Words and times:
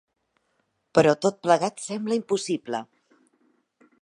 Però 0.99 1.13
tot 1.25 1.39
plegat 1.45 1.85
sembla 1.91 2.19
impossible. 2.21 2.85